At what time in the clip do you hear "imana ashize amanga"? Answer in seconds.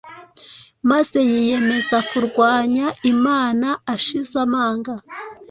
3.13-4.93